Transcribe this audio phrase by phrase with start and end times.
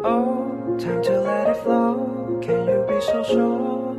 [0.00, 2.38] Oh, time to let it flow.
[2.42, 3.96] Can you be so sure?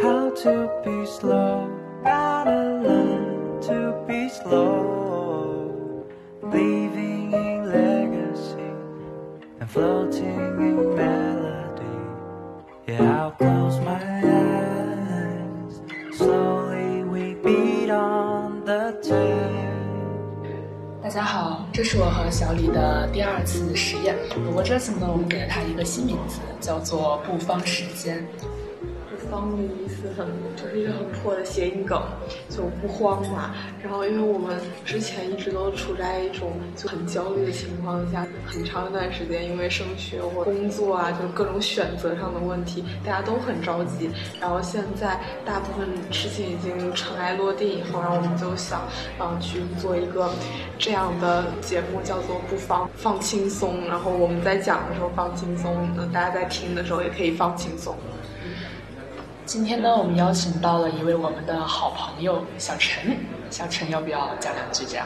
[0.00, 1.70] How to be slow?
[2.04, 6.06] Gotta learn to be slow.
[6.42, 8.70] Leaving in legacy
[9.60, 11.96] and floating in melody.
[12.86, 15.80] Yeah, I'll close my eyes.
[16.16, 19.56] Slowly we beat on the tape.
[21.02, 24.15] 大家好， 这是我和小李的第二次实验，
[24.45, 28.23] 不过这次呢，我们给了它一个新名字，叫做“不方时间”。
[29.33, 31.99] 方的意思很就是一个很破的谐音梗，
[32.49, 33.55] 就不慌嘛。
[33.81, 34.55] 然后因为我们
[34.85, 44.09] 之前一直都处在一种就很焦虑的情况下，很长一段时间，因为升学或工作啊，就各种选择上的问题，大家都很着急。
[44.39, 48.81] 然后现在大部分事情已经尘埃落定以后，然后我们就想，
[49.19, 50.29] 嗯，去做一个
[50.77, 53.87] 这样的节目，叫做“不放放轻松”。
[53.89, 57.95] 然后我们在讲的时候放轻松，那大家在听的时候也可以放轻松。
[59.45, 63.17] 今天呢，我们邀请到了一位我们的好朋友小陈，
[63.49, 65.05] 小陈要不要讲两句这样？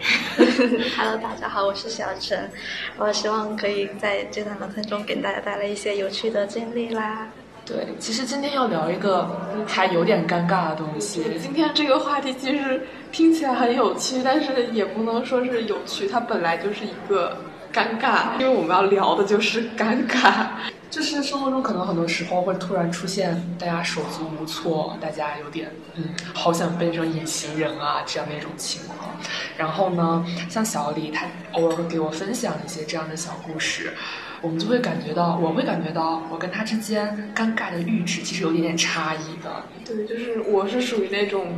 [0.96, 2.50] Hello，大家好，我是小陈，
[2.96, 7.28] 我希望可以在这段聊天中给大家带来一些有趣的经历啦。
[7.66, 9.28] 对，其实今天要聊一个
[9.66, 11.22] 还有点尴尬的东西。
[11.38, 17.36] 今天这个话题其实听起来很有趣，但是也不能说是有趣，它本来就是一个
[17.72, 20.46] 尴尬，因为我们要聊的就是尴尬。
[20.90, 26.02] 就是生活中可能很多时候会突然出现大家手足无措，大家有点嗯，
[26.32, 29.10] 好想变成隐形人啊这样的一种情况。
[29.58, 33.92] 然后呢，像小李他偶尔会给我分享一些这样的小故事，
[34.40, 39.62] 我们就会感觉到，我会感觉到我跟他之间尴尬的阈值其实有一点点差异的。
[39.84, 41.48] 对，就是我是属于那种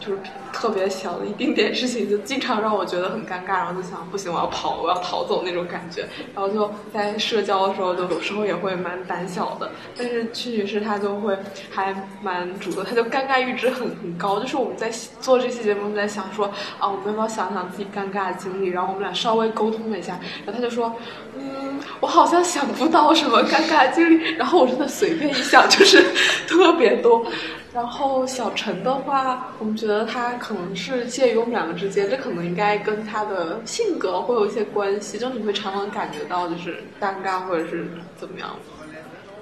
[0.00, 0.18] 就是
[0.52, 6.08] 特别小的一丁点事情，就经常让我觉得很尴尬，然后就想不行，我要跑，我要逃走那种感觉。
[6.34, 9.70] 然后就在社交的时候，就有时候也会蛮胆小的。
[9.96, 11.36] 但是屈女士她就会
[11.70, 14.40] 还蛮主动，她就尴尬阈值很很高。
[14.40, 16.46] 就是我们在做这期节目，在想说
[16.78, 18.68] 啊，我们要不要想想自己尴尬的经历？
[18.68, 20.92] 然后我们俩稍微沟通了一下，然后她就说，
[21.36, 24.34] 嗯，我好像想不到什么尴尬经历。
[24.34, 26.02] 然后我真的随便一想，就是
[26.48, 27.24] 特别多。
[27.72, 37.86] 然后小陈的话，我们觉得他可能是介于我们两个之间，这可能应该跟他的性格会有一些关系，就你会常常感觉到就是尴尬或者是
[38.16, 38.50] 怎么样。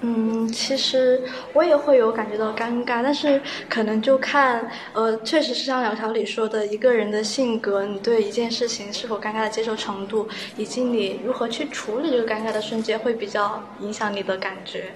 [0.01, 1.21] 嗯，其实
[1.53, 14.93] 我也会有感觉到尴尬，但是可能就看，呃，确实是像两条里说的，一个人的性格，你对一件事情是否尴尬的接受程度，以及你如何去处理这个尴尬的瞬间，会比较影响你的感觉。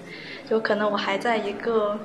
[0.49, 1.99] 就可能我还在一个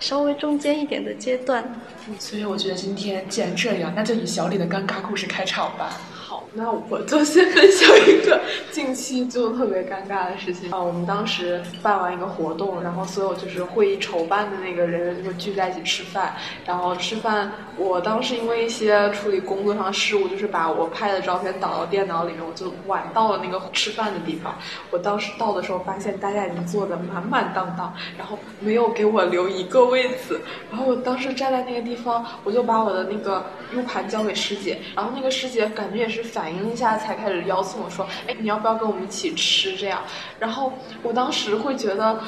[0.00, 1.80] 稍微中间一点的阶段。
[2.18, 6.00] 所以我觉得今天既然这样，那就以小李的尴尬故事开场吧。
[6.28, 8.38] 好，那我就先分享一个
[8.70, 10.78] 近期就特别尴尬的事情啊。
[10.78, 16.36] 我们当时办完一个活动，然后所有就是会议筹办的那个人就聚在一起吃饭。
[16.66, 24.54] 然后吃饭，我当时因为一些处理工作上的事务，就是把我拍的照片导到电脑里面，我就晚到了那个吃饭的地方。
[24.90, 30.38] 我当时到的时候，发现大家已经坐的满满当当，然后没有给我留一个位子。
[30.70, 33.42] 然后我当时站在那个地方，我就把我的那个
[33.74, 40.00] U 盘交给师姐，然后那个师姐感觉也是反应了一下才开始邀请我说，哎，你要不要跟我们一起吃这样？
[40.38, 42.18] 然后我当时会觉得。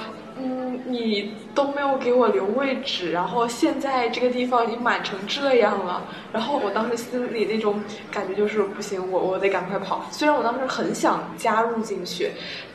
[0.42, 6.02] 嗯，你都没有给我留位置，然后现在这个地方已经满成这样了，
[6.32, 7.78] 然后我当时心里那种
[8.10, 10.06] 感觉就是不行，我我得赶快跑。
[10.10, 12.30] 虽然我当时很想加入进去，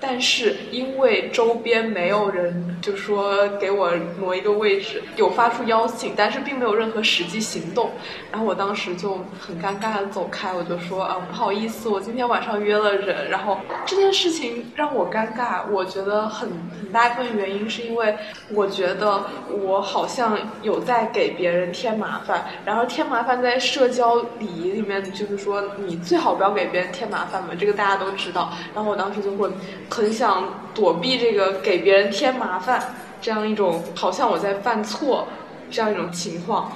[0.07, 7.89] 但是因为周边没有人，就说给我挪一个位置，有发出邀请，但是并没有任何实际行动。
[8.31, 13.31] 然后我当时就很尴尬的走开，我就说啊，不好意思，我今天晚上约了人。
[13.31, 16.47] 然后这件事情让我尴尬，我觉得很
[16.79, 17.67] 很大一部分原因。
[17.67, 18.15] 是因为
[18.53, 28.53] 我觉得我好像有在给别人添麻烦，然后添麻烦在社交礼仪里面，就是说你最好不要给别人添麻烦嘛，这个大家都知道。
[28.75, 29.49] 然后我当时就会
[29.95, 35.27] 很想躲避这个给别人添麻烦这样一种好像我在犯错
[35.71, 36.71] 这样一种情况。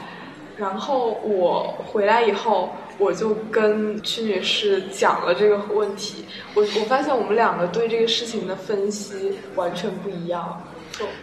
[0.57, 2.69] 然后我回来以后。
[3.00, 10.62] 我就跟屈女士讲了这个问题，我我发现我们两个对这个事情的分析完全不一样。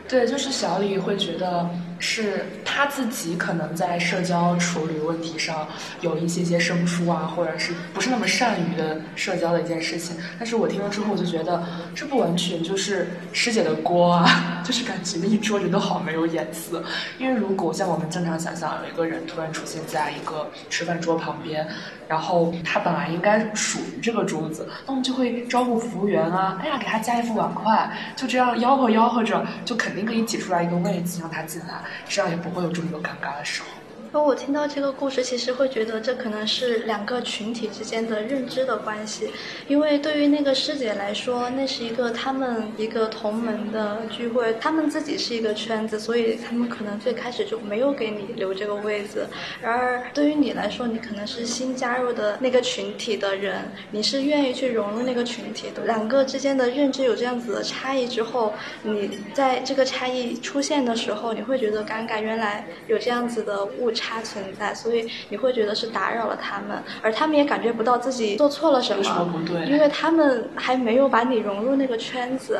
[0.08, 5.66] 对，就是小李会觉得，是他自己可能在社交处理问题上
[6.00, 10.16] 有一些些生疏啊，或者是不是那么善于的社交的一件事情。
[10.38, 11.64] 但是我听了之后，我就觉得
[11.94, 16.82] 这不完全就是师姐的锅啊， 就是感觉一桌人都好没有眼色。
[17.18, 21.66] 因为如果像我们正常想象，有一个人突然出现在一个吃饭桌旁边，
[22.08, 33.85] 然后他本来应该属于这个桌子，那我们就会招呼服务员啊，哎呀，给他加一副碗筷，就这样吆喝吆喝着，就肯定可以挤出来一个位子让他进来，这样也不会有这么多尴尬的时候。
[34.12, 39.30] 那我听到这个故事，其实会觉得这可能是两个群体之间的认知的关系，
[39.68, 49.26] 因为对于那个师姐来说，那是一个他们一个同门的聚会，他们自己是一个圈子，所以他们可能最开始就没有给你留这个位子。
[49.62, 55.84] 然而对于你来说，你可能是新加入的那个群体的人，你是愿意去融入那个群体的。
[55.84, 58.52] 两个之间的认知有这样子的差异之后，
[58.82, 62.16] 你在这个差异出现的时候，你会觉得尴尬。
[62.16, 64.22] 原来有这样子的误差。
[64.26, 72.58] 存在，所以你会觉得是打扰了他们，而他们也感觉不到自己做错了什么，对因为他们还没有把你融入那个圈子。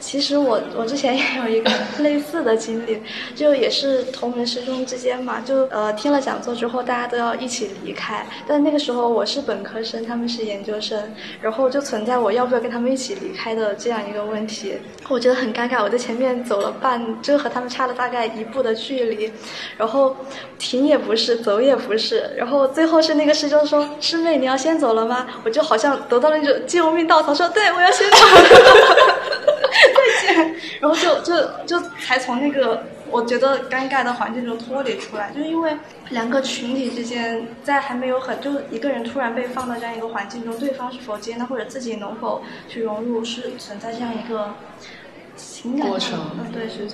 [0.00, 1.70] 其实我我之前也有一个
[2.00, 3.00] 类似的经历，
[3.34, 8.26] 就也是同门师兄之间嘛，就呃听了讲座之后，大家都要一起离开。
[8.46, 14.74] 但那个时候我是本科生，他们是研究生，然后就存在我要不要跟他们一起离开的这样一个问题。
[15.08, 19.32] 我觉得很尴尬，我在前面走了半，就和他们差了大概一步的距离，
[19.76, 20.16] 然后
[20.58, 28.16] 停也不是，走也不是，然后最后是那个师兄说：“师妹，你要先走了吗？”我就好像得到了那种救命稻草，说：“对，我要先走。”
[29.67, 29.67] 再
[30.80, 35.76] 然后就就就才从那个我觉得尴尬的环境中脱离出来，就是因为
[36.10, 44.54] 两个群体之间在还没有很，就一个人突然被放到这样一个环境中，对方是否接纳或者自己能否去融入，是存在这样一个。
[45.64, 46.18] 过程，
[46.52, 46.88] 对，是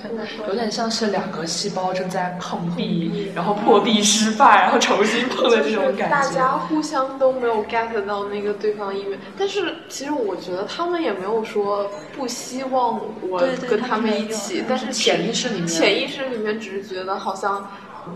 [0.47, 6.09] 有点像是两个细胞正在碰壁，然后破壁失败，然后重新碰的这种感觉。
[6.09, 13.39] 大家互相都没有 get 到那个对方意愿，但是其实我觉得他们也没有说不希望我
[13.69, 17.69] 跟他们一起，但是潜意识里面，潜意识里面只是觉得好像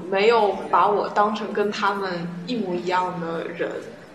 [0.10, 3.70] 没有把我当成跟他们一模一样的人。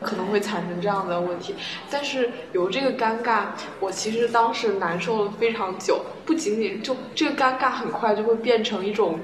[0.04, 1.54] 可能会产生这样的问题，
[1.90, 3.46] 但是有这个尴尬，
[3.80, 6.04] 我其实当时难受了非常久。
[6.26, 9.18] 不仅仅就这个尴尬，很快就会变成一种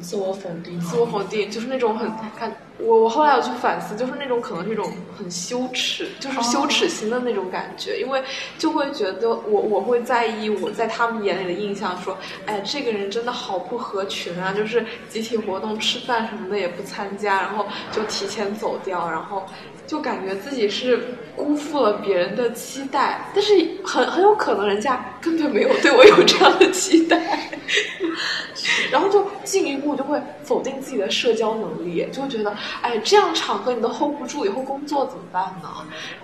[0.00, 2.52] 自我否定，自我否定就是那种很看。
[2.80, 8.22] 我我后来有去反思，就是那种可能是一种很羞耻，就是羞耻心的那种感觉，因为
[8.56, 12.16] 就会觉得我我会在意我在他们眼里的印象，说，
[12.46, 19.44] 哎，这个人真的好不合群啊，就是集体活动吃饭什么的也不参加，然后就提前走掉，然后
[19.84, 21.00] 就感觉自己是
[21.34, 23.52] 辜负了别人的期待，但是
[23.84, 27.50] 很很有可能人家根本没有对我有这样的期待，
[28.92, 32.54] 然后就进一步就会否定自己的社交能力，就会觉得。
[32.82, 35.68] 哎，这样场合你都 hold 不住，以后工作怎么办呢？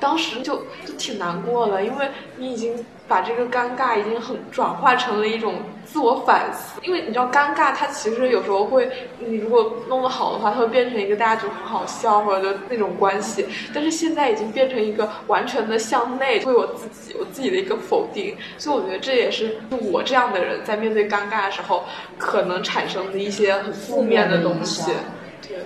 [0.00, 6.80] 当时就就挺难过的，因为你已经把这个尴尬已经很转化成了一种自我反思。
[6.82, 13.46] 因为你知道，尴尬它其实有时候会，你如果弄得好的话，它会变成一个大家就很好笑或者就那种关系。
[13.72, 18.36] 但是现在已经变成一个完全的向内对我自己，我自己的一个否定。
[18.58, 21.84] 所以我觉得这也是我这样的人在面对尴尬的时候
[22.18, 24.90] 可能产生的一些很负面的东西。
[25.46, 25.58] 对。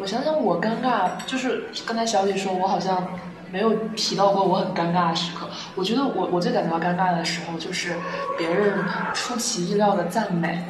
[0.00, 3.06] 我想想，我尴尬就是刚才小李说，我好像
[3.52, 5.46] 没有提到过我很尴尬的时刻。
[5.74, 7.94] 我觉得我我最感到尴尬的时候，就是
[8.38, 8.82] 别人
[9.12, 10.64] 出其意料的赞美。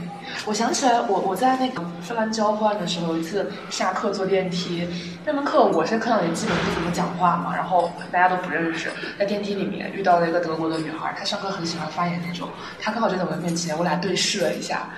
[0.46, 4.88] 我想起来，我我在那个芬兰交换的时候，有一次下课坐电梯，
[5.24, 12.48] 那门课我是课上也基本不怎么讲话嘛，然后大家都不认识，在电梯里面遇到了一个德国的女孩，她上课很喜欢发言那种，
[12.80, 14.88] 她刚好就在我的面前，我俩对视了一下，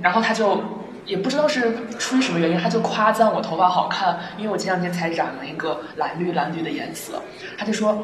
[0.00, 0.58] 然后她就。
[1.06, 7.20] 也不知道是出于什么原因，他就夸赞我头发好看，因为我前两天才染了一个蓝绿蓝绿的颜色，
[7.58, 8.02] 他就说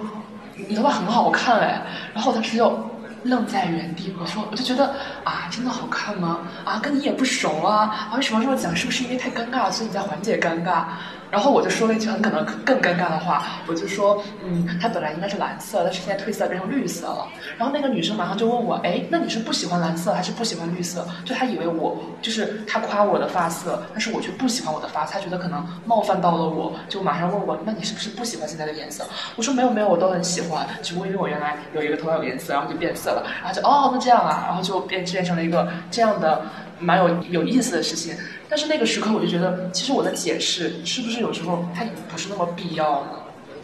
[0.55, 1.83] 你头发很好看哎，
[2.15, 2.91] 然后我当时就
[3.25, 6.41] 愣在原地，我说我就觉得啊，真的好看吗？
[6.65, 8.75] 啊，跟你也不熟啊，啊为什么这么讲？
[8.77, 10.85] 是不是因为太尴尬，所以你在缓解尴尬？
[11.31, 17.29] 然后我就说了一句很可能更尴尬的话，我就说，嗯，它本来应该是蓝色，但是现在褪色变成绿色了。
[17.57, 21.07] 然后那个女生马上就问我，哎，那你是不喜欢蓝色还是不喜欢绿色？
[21.25, 29.05] 就她以为我就是她夸我的发色，但是我却不喜欢我的发，她觉得可能冒犯到了我，就马上问我，那你是不是不喜欢现在的颜色？
[29.37, 36.43] 我说没有没有，我都很喜欢，只不过因为我原来有一个头发有颜色，然后就变色了，然后就哦，那这样啊，然后就变变成了一个这样的
[36.81, 38.17] 蛮有有意思的事情。
[38.49, 43.11] 但是那个时刻，我就觉得，其实我的解释是不是有时候它不是那么必要呢？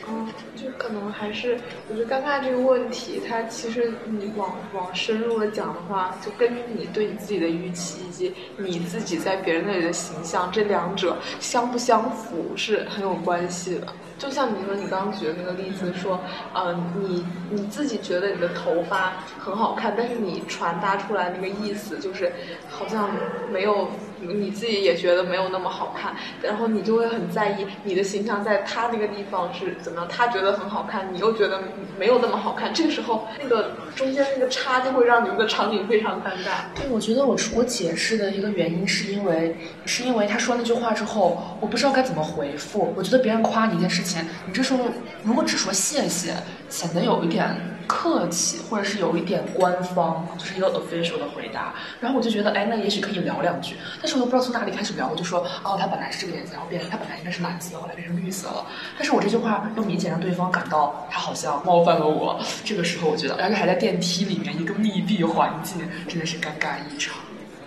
[0.09, 1.59] 嗯，就可能还是，
[1.89, 13.89] 我觉得尴尬这个问题，它其实你往往深入的讲的话，就跟你对你自己的预期以及你自己在别人那里的形象，这两者相不相符是很有关系的。
[14.19, 16.19] 就像你说你刚刚举的那个例子，说，
[16.55, 22.33] 呃，你你自己觉得你的头发很好看，但是你传达出来那个意思就是
[22.71, 23.11] 好像
[23.51, 23.89] 没有。
[24.33, 31.61] 你自己也觉得没有那么好看，然后你就会很在意你的形象在他那个地方是怎么样，他觉得很好看，你又觉得
[31.99, 36.66] 没有那么好看，这个时候那个中间那个差就会让你们的场景非常尴尬。
[36.75, 42.92] 对，我觉得我我解释的一个原因是因为是因为他说那句话之后，我不知道该怎么回复。
[42.97, 44.85] 我觉得别人夸你一件事情，你这时候
[45.23, 46.35] 如果只说谢谢，
[46.68, 47.56] 显得有一点。
[47.88, 51.73] 客气，或者是有一点官方，就是一个 official 的回答。
[52.00, 53.76] 然后我就觉得，哎，那也许可以聊两句。
[54.02, 55.06] 但是我又不知道从哪里开始聊。
[55.08, 58.66] 我就说，哦，它本来是这个颜色，然后变，它本来应该是蓝色，后来变成绿色了。
[58.96, 62.37] 但是我这句话又明显让对方感到他好像冒犯了我。
[62.64, 67.14] 这个时候，我觉得，而且还在电梯里面，一个密闭环境，真的是尴尬异常。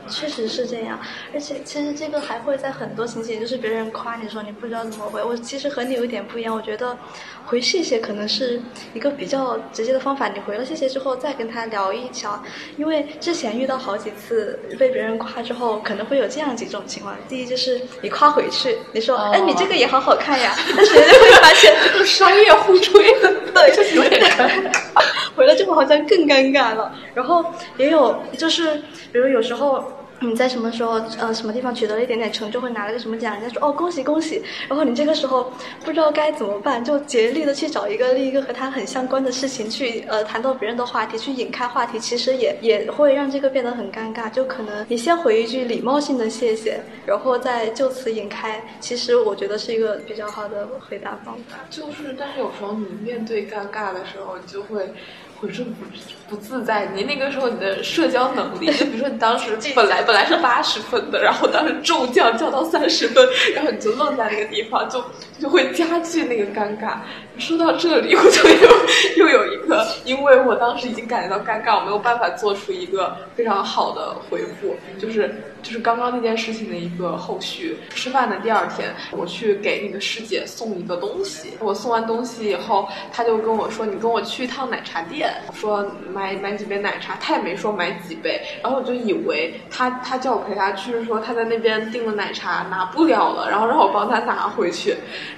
[0.09, 0.99] 确实是这样，
[1.33, 5.23] 而且其实这个还会在很多情景，就是别人夸你的时候，你不知道怎么回。
[5.23, 6.97] 我其实和你有一点不一样，我觉得
[7.45, 8.61] 回谢谢可能是
[8.93, 10.27] 一个比较直接的方法。
[10.27, 12.43] 你回了谢谢之后，再跟他聊一聊，
[12.77, 23.13] 因为之前遇到好几次被别人夸之后，可能会有这样几种情况：第一就是你夸回去，你说哎你这个也好好看呀， 但是人家会发现商业互吹，
[23.53, 24.71] 对，就是有点尴尬。
[25.35, 26.93] 回了之后好像更尴尬了。
[27.13, 27.45] 然后
[27.77, 28.75] 也有就是，
[29.11, 29.91] 比如有时候。
[30.21, 35.51] 你在什么时候呃什么地方取得了一点点成就，会拿了个什么奖，人家说哦恭喜恭喜，然后你这个时候
[35.83, 44.29] 不知道该怎么办，就竭力的去找一个另一个和他很相关的事情去呃谈到别人的话题，去引开话题，其实也也会让这个变得很尴尬。
[44.29, 51.57] 就可能你先回一句礼貌性的谢谢，然后再就此引开，其实我觉得是一个比较好的回答方法。
[51.69, 54.93] 就是，但是有时候你面对尴尬的时候，你就会。
[55.39, 55.85] 浑身不
[56.29, 65.03] 不自在，你那个时候你的社交能力，就比如说你当时 本来本来是八十分的，然后当时骤降降到三十分，然后你就愣在那个地方，就
[65.39, 66.97] 就会加剧那个尴尬。
[67.37, 77.77] 说到这里，我就又又有一个，因为我当时已经感觉到尴尬，我没有办法做出一个非常好的回复，就是就是刚刚那件事情的一个后续。
[77.89, 94.95] 吃饭的第二天，我去给那个师姐送一个东西，我送完东西以后，她就跟我说：“你跟我去一趟奶茶店。”说买买几杯奶茶，她也没说买几杯，然后我就以为她她叫我陪她去，说她在那边订了奶茶拿不了了，然后让我帮她拿回去。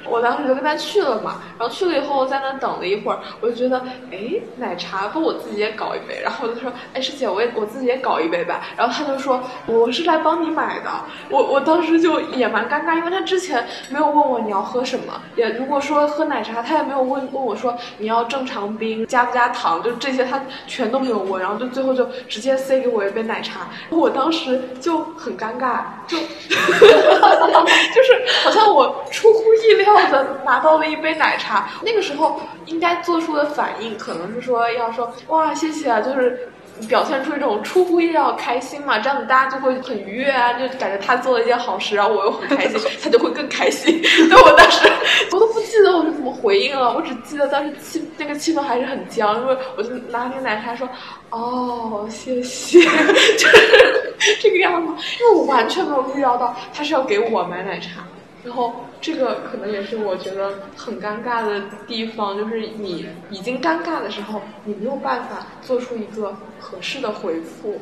[0.08, 3.80] 我当时就跟她去了嘛，然后去了以后在那等了一会儿，我就觉得
[4.12, 10.90] 哎奶茶不我自己也搞一杯，然后我就说哎师姐我也我自己也搞一杯吧，然后她就说我是来帮你买的，
[11.30, 19.82] 我我当时就也蛮尴尬，因为他之前没有问我你要喝什么，也如果说喝奶茶他也没有问问我说你要正常冰加不加糖。
[19.82, 36.51] 就这些他全都没有问，然后就最后就直接塞给我一杯奶茶，我当时就很尴尬，就 就是好像我出乎意料的拿到了一杯奶茶，那个时候应该做出的反应可能是说要说哇谢谢啊，就是。
[36.88, 44.02] 表现出一种出乎意料开心嘛，这样子大家就会很愉悦啊，就感觉他做了一件好事，然后我又很开心， 他就会更开心。
[44.30, 44.88] 对我当时
[45.32, 50.88] 我都不记得我是怎么回应了，我只记得当时气那个气氛还是很僵，因为我就拿那个奶茶说，
[51.30, 52.82] 哦谢谢，
[53.38, 58.02] 就是这个样子，因为我完全没有预料到他是要给我买奶茶。
[58.44, 67.80] 然后这个可能也是我觉得很尴尬的地方，就是你已经尴尬的时候，你没有办法做出一个合适的回复。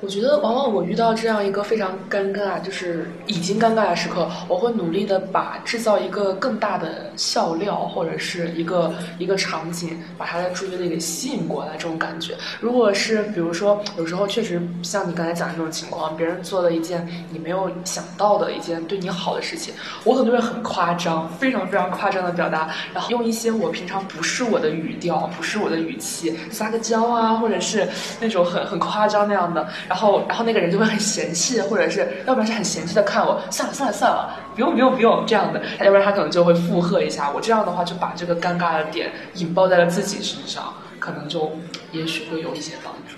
[0.00, 11.72] 我觉得，往往我遇到这样一个非常尴尬，就是已经尴尬的时刻，我会努力的把制造一个更大的笑料，或者是一个一个场景，把他的注意力给吸引过来。
[11.76, 19.74] 这种感觉，如果是比如说，有时候确实像你刚才讲的这种情况，别人做了一件你没有想到的一件对你好的事情，
[20.04, 27.88] 我可能会很夸张，非常非常夸张的表达，然后用一些我平常不是我的语调，不是我的语气，撒个娇啊，或者是
[28.20, 29.68] 那种很很夸张那样的。
[29.88, 37.40] 然后，然后那个人就会很嫌弃，或者是要不然是很嫌弃的看我，算了算了算了，不用不用不用这样的，要不然他可能就会附和一下我。
[37.40, 41.50] 这样的话就把这个尴尬的点引爆在了自己身上，可能就
[41.92, 43.16] 也许会有一些帮助。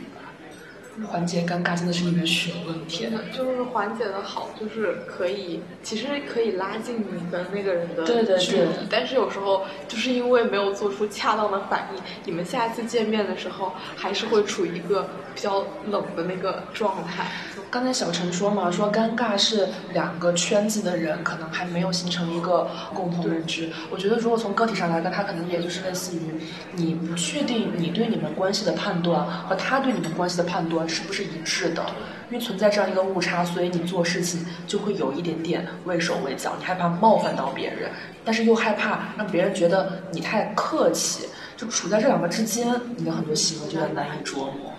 [1.06, 3.20] 缓解尴尬真的是一门学问，天呐。
[3.36, 8.68] 就是缓解的好，就是可以，其实可以拉近你跟那个人的对对对距离。
[8.90, 17.26] 但是有时候就是因为没有做出恰当的反应，你们下一次见面的时候还是会处于一个比较冷的那个状态。
[17.70, 23.70] 刚才小陈说嘛，说尴尬是两个圈子的人可能还没有形成一个共同认知。
[23.90, 26.20] 我觉得如果从个体上来看，他可能也就是类似于
[26.74, 31.86] 你不确定你对你们关系的判断和他对你们关系的判断是不是一致的，
[32.30, 37.90] 因为存在这样一个误差，所以你做事情就会有一点点畏手畏脚，你害怕冒犯到别人，
[38.24, 44.72] 但是又害怕让别人觉得你太客气，就处在这两个之间，你的很多行为就很难以琢磨。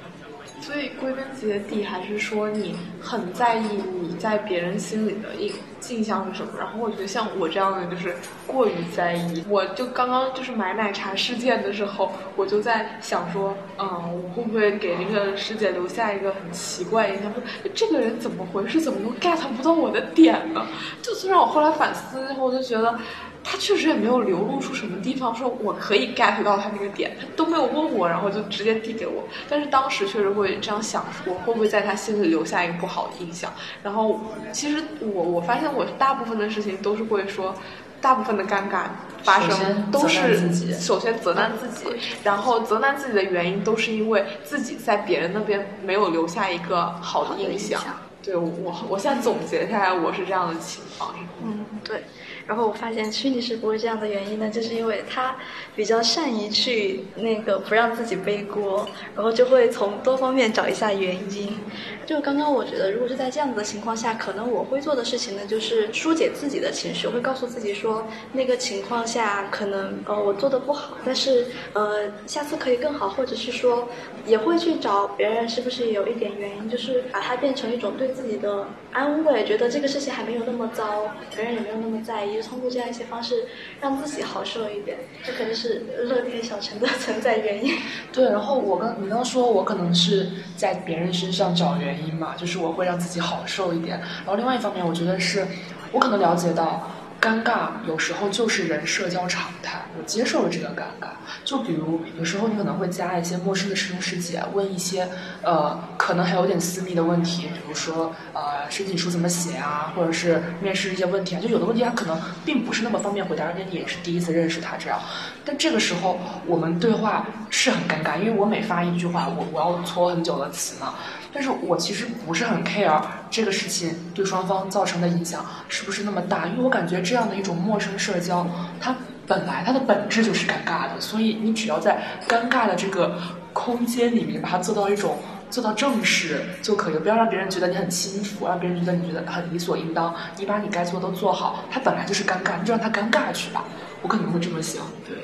[0.62, 3.66] 所以归根结底还是说你很在意
[4.00, 5.52] 你在别人心里的印
[5.90, 6.54] 印象是什么。
[6.58, 8.16] 然后我觉得像我这样的就是
[8.46, 9.44] 过于在意。
[9.50, 13.88] 我就刚刚就是买奶茶事件的时候，我就在想说，嗯，
[14.24, 17.34] 我会不会给那个师姐留下一个很奇怪印象？
[17.34, 17.42] 说
[17.74, 18.80] 这个人怎么回事？
[18.80, 20.66] 怎么都 get 不到我的点呢？
[21.02, 22.98] 就虽然我后来反思之后，我就觉得。
[23.44, 29.24] 他确实也没有流露出什么地方，说我可以 get 到他那个点，他都没有问我，然后就直接递给我。
[29.50, 33.52] 但是当时确实会这样想，我会不会在他心里留下一个不好的印象？
[33.84, 34.20] 然后
[34.52, 37.56] 其实我我发现我大部分的事情都是会说，
[38.00, 38.84] 大部分的尴尬
[39.24, 41.86] 发生都是首先责难自己，
[42.24, 47.82] 然后责难自己的原因都是因为自己在别人那边没有留下一个好的印象。
[48.24, 51.16] 对我，我现在总结下来，我是这样的情况。
[51.44, 52.04] 嗯，对。
[52.52, 55.34] 然后我发现虚拟是不会这样的原因呢，就是因为他
[55.74, 61.58] 比较善于去那个不让自己背锅，然后就会从多方面找一下原因。
[62.06, 73.88] 就刚刚我觉得，如果是在这样子的情况下，可能我会做的事情呢，就是疏解自己的情绪，会告诉自己说，那个情况下可能呃我做的不好，但是呃下次可以更好，或者是说
[74.28, 82.41] 也会去找别人是不是有一点原因，就是把它变成一种对自己的安慰，觉得这个事情还没有那么糟，别人也没有那么在意。
[82.42, 83.46] 通过这样一些方式，
[83.80, 87.78] 让自己好受一点，这可能是乐天小陈的 存在原因。
[88.12, 94.00] 对，然后我刚你刚说，我可能是在别人身上找原因嘛，就是我会让自己好受一点。
[94.00, 95.46] 然后另外一方面，我觉得是
[95.92, 96.90] 我可能了解到。
[97.22, 101.10] 尴尬有时候就是人社交常态，我接受了这个尴尬。
[101.46, 105.08] 就比如有时候你可能会加一些陌生的师兄师姐，问一些
[105.44, 111.40] 呃可能还有点私密的问题，比如说呃申请书怎么写啊，或者是面试一些问题啊。
[111.40, 115.00] 就有的问题他可能并不是那么方便回答，而且你也是第一次认识他这样。
[115.46, 120.92] 但这个时候我们对话是很尴尬，因为我每发一句话，我我要搓很久的词呢。
[121.34, 128.46] 但是我其实不是很 care 这个事情对双方造成的影响是不是那么大，因为我感觉这样的一种陌生社交，
[128.80, 128.96] 它
[129.26, 133.18] 本来它的本质就是尴尬的，所以你只要在尴尬的这个
[133.54, 135.18] 空间里面把它做到一种
[135.50, 143.64] 做到正式就可以，不要让别人觉得你很轻浮，让别人觉得你觉得很理所应当，你把你该做的都做好，它本来就是尴尬，你就让它尴尬去吧，
[144.02, 145.18] 我可能会这么想，对。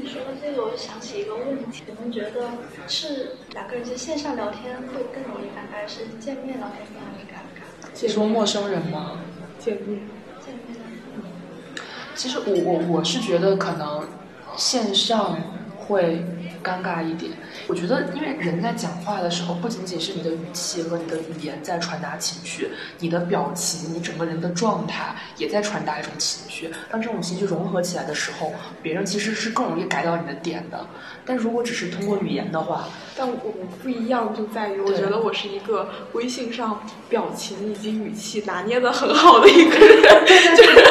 [0.00, 2.50] 你说的这个，我就想起一个问题，你们觉得
[2.86, 8.00] 是两个人在线上聊天会更容易尴尬，还是见面聊天更容易尴尬？
[8.00, 9.18] 你说陌生人吗？
[9.58, 10.00] 见面。
[10.44, 10.78] 见面。
[12.14, 14.06] 其实我我我是觉得可能
[14.56, 15.36] 线上
[15.76, 16.24] 会。
[16.62, 17.32] 尴尬一点，
[17.66, 26.70] 我觉得，因为人在讲话的时候，不仅仅是你的语气和你的语言在传达情绪，你的表情，你整个人的状态也在传达一种情绪。
[26.90, 30.86] 当这种情绪融合起来的时候，别人其实是更容易改到你的点的。
[31.24, 40.87] 但如果只是通过语言的话，但我不一样就在于，我觉得我是一个微信上表情以及语气拿捏的很好的一个人，就是我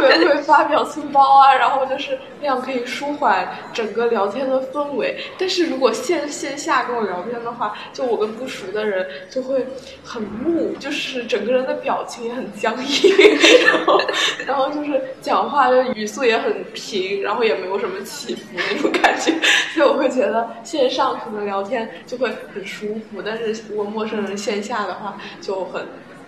[0.00, 4.66] 特别会发表情包啊， 然后就是那样可以舒缓整个聊天的。
[4.76, 9.64] 氛围，但是如果线线下跟我聊天的话，就我跟不熟的人就会
[10.04, 13.14] 很木，就是整个人的表情也很僵硬，
[13.66, 14.00] 然后
[14.46, 19.32] 然后就是讲话的语速也很平，然后也没有什么起伏那种感觉，
[19.72, 25.86] 所以我会觉得线上可能聊天就会很舒服，但是如果陌生人线下的话就很。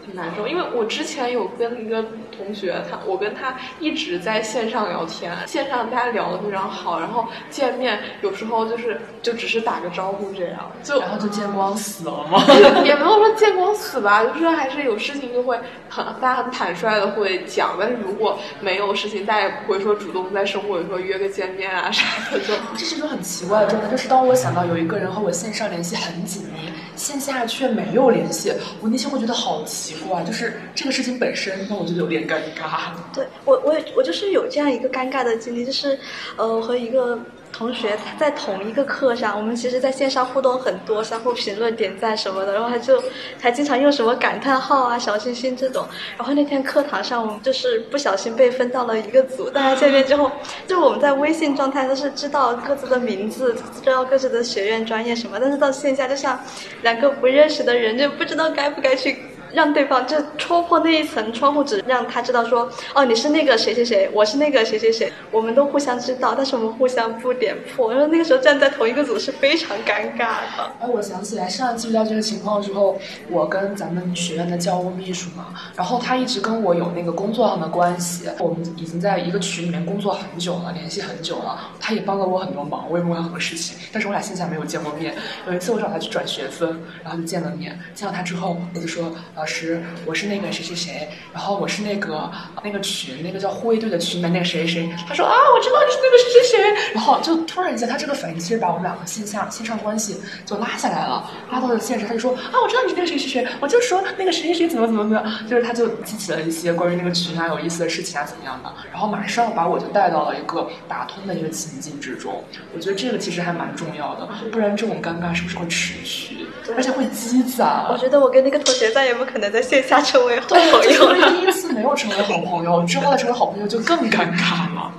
[0.09, 2.03] 挺难受，因为我之前有跟一个
[2.35, 12.43] 同学，他我跟他一直在线上聊天，线上大家聊的非常好，然后见面有时候就是就只是打个招呼这样，就然后就见光死了吗？
[12.85, 15.59] 也没有说见光死吧，就是还是有事情就会
[15.91, 29.95] 很大家很坦率的会讲，但是如果没有事情，大家也不会说主动在生活里说约个见面啊啥的，就这是一种很奇怪的状态，就是当我想到有一个人和我线上联系很紧密，线下却没有联系，我内心会觉得好奇。
[30.07, 32.91] 怪，就是这个事情本身，让我觉得有点尴尬。
[33.15, 35.99] 对我，我我就是有这样一个尴尬的经历，就是，
[36.37, 37.19] 呃，和一个。
[37.59, 43.03] 同学在同一个课上，我们其实在线上互动很多，相互评论、点赞什么的，然后他就
[43.41, 45.85] 还经常用什么感叹号啊、小心心这种。
[46.17, 50.31] 然后那天课堂上，我们就是不小心被分到了一个组，大家见面之后，
[50.69, 56.39] 就我们在微信状态都是知道各自的名字，知道各自的学院、专业什么，但是到线下就像
[56.83, 59.19] 两个不认识的人，就不知道该不该去。
[59.53, 67.93] 让对方就戳破那一层窗户纸，让他知道说，哦，你是那个谁谁谁，我是那个谁谁谁，我们都互相知道，但是我们互相不点破。
[67.93, 70.73] 然后那个时候站在同一个组是非常尴尬的。
[70.81, 72.99] 哎，我想起来上次遇到这个情况之后，
[73.31, 85.15] 我跟咱们学院的教务秘书嘛，然后他一直跟我有那个工作上的关系，我们已经在一个群里面工作很久了，联系很久了，他也帮了我很多忙，我也问他很多事情，但是我俩线下没有见过面。
[85.47, 89.13] 有一次我找他去转学分，然后就见了面，见到他之后我就说。
[89.39, 92.29] 老师，我是那个谁谁谁，然后我是那个
[92.65, 94.91] 那个群，那个叫护卫队的群里面那个谁谁谁。
[95.07, 96.93] 他说啊，我知道你是那个谁谁谁。
[96.93, 102.05] 然后就突然一下，他这个反应其实把我们两个线下线上关系就拉下来了，拉到了现实。
[102.05, 112.43] 他就说啊，我知道你是那个谁谁谁，我就说那个谁谁谁怎么怎么怎么，就是他就记起了一些关于那个群啊有意思的事情啊怎么样的，然后马上把我就带到了一个打通的一个情境之中。
[112.75, 117.87] 我觉得这个其实还蛮重要的，不然这种尴尬是不是会持续，而且会积攒？
[117.89, 119.28] 我觉得我跟那个同学再也不。
[119.31, 120.61] 可能在线下成为好朋
[120.95, 124.93] 友，第一次没有成为好朋友，之后再成为好朋友就更尴尬了。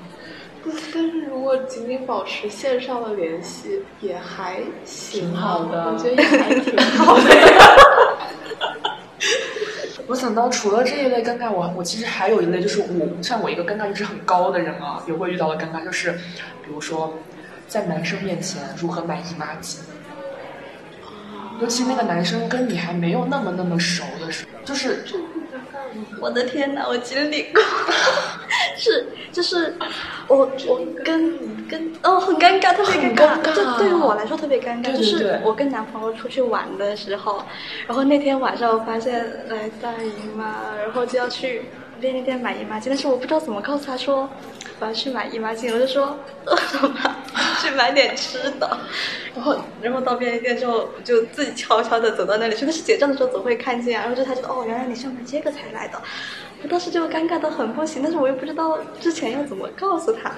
[0.94, 5.92] 但是如果仅仅保持线上的联系，也还挺好的。
[5.92, 7.24] 我觉得也还挺好的。
[10.08, 16.12] 我想到除了这一类尴尬，我我其实还有一类，就是我像我一个尴尬值很高的人啊，也会遇到的尴尬，就是
[16.64, 17.14] 比如说
[17.68, 19.80] 在男生面前如何买姨妈巾。
[21.62, 25.04] 尤其那个男生跟你还没有那么那么熟的时候，就是
[26.22, 27.62] 我的天哪，我经历过，
[28.78, 29.76] 是就是
[30.28, 37.44] 我我跟跟哦很尴尬，特别尴尬，就对于我来说特别尴尬，就是我跟男朋友出去玩的时候，
[37.88, 41.64] 然后那天晚上我发现来大姨妈，然后就要去
[42.00, 44.30] 便利店买姨妈巾，但是我不知道怎么告诉他说
[44.80, 47.18] 我要去买姨妈巾，我就说饿了吗？
[47.62, 48.78] 去买点吃的，
[49.36, 56.02] 然后然后到便利店之后就自己悄悄的走到那里去，但是结账的时候总会看见，然后就他就哦，原来你是要买这个才来的。
[56.62, 60.32] 我当时就尴尬的很不行，但是我又不知道之前要怎么告诉他。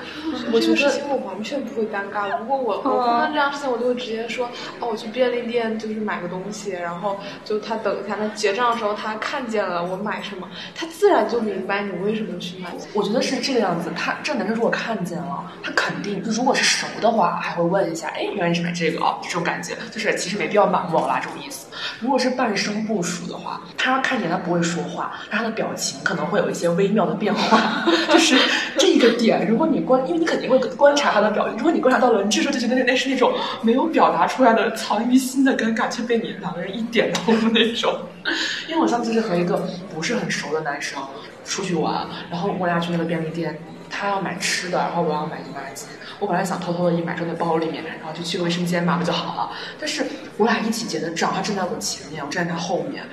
[0.54, 2.38] 我觉得事情我完全不会尴尬。
[2.40, 4.46] 如果我我碰到这样事情，我就会直接说，
[4.80, 12.70] 哦，我去便利店就是买个东西，然后就他等一下，他结账的时候他看见了我买什么，他自然就明白你为什么去买。
[12.94, 21.68] 我觉得是这个样子，他这男生如果看见了，他肯定就如果是熟的话，还会问一下，哎，原来你是买这个啊，这种感觉，就是其实没必要瞒我啦，这种意思。
[22.00, 26.00] 如果是半生不熟的话，他看见他不会说话，但他的表情。
[26.12, 28.36] 可能会有一些微妙的变化， 就是
[28.78, 29.48] 这个点。
[29.48, 31.58] 如果你观，因为你肯定会观察他的表情。
[31.58, 37.98] 如果你观察到了，你这时候就觉得那那是那种没有表达出来的藏于心的尴尬，却被你两个人一点通的那种。
[38.68, 41.02] 因为我上次是和一个不是很熟的男生
[41.46, 43.58] 出去玩，然后我俩去那个便利店，
[43.90, 45.86] 他要买吃的，然后我要买姨妈巾。
[46.20, 49.52] 我本来想偷偷的一买装在包里面，然后就去个卫生间嘛，不就好了。
[49.80, 50.06] 但是
[50.38, 53.04] 我俩一起结的账，他站在我前面，我站在他后面，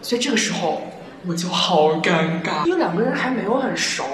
[0.00, 0.82] 所以这个时候。
[1.26, 4.04] 我就好尴尬，因为两个人还没有很熟。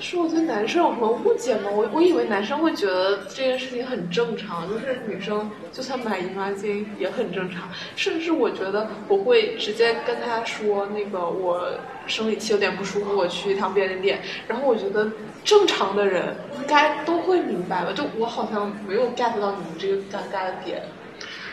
[0.00, 1.70] 是我对男生有什么误解吗？
[1.72, 7.68] 我我以为男生会觉得这件事情很正常，就是女生就算买姨妈巾也很正常。
[7.96, 11.70] 甚至我觉得我会直接跟他说，那个我
[12.06, 14.20] 生理期有点不舒服，我去一趟便利店。
[14.46, 15.10] 然后我觉得
[15.44, 17.92] 正常的人应该都会明白吧？
[17.92, 20.82] 就我好像没有 get 到你们这个尴尬的点。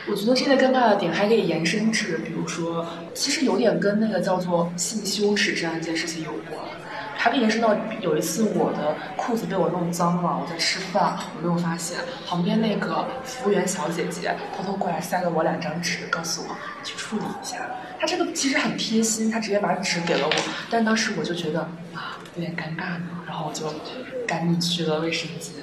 [0.10, 6.58] 我觉得这类尴尬的点还可以延伸至，比如说，其实有点跟那个叫做性羞耻这样一件事情有关，
[7.18, 17.58] 还可以延伸到有一次我的裤子被我弄脏了，我在吃饭，我没有发现，旁边那个服务员小姐姐偷偷过来塞了我两张纸，告诉我去处理一下。
[18.00, 20.34] 她这个其实很贴心，她直接把纸给了我，
[20.70, 21.62] 但当时我就觉得
[21.94, 23.66] 啊有点尴尬呢，然后我就
[24.26, 25.54] 赶紧去了卫生间。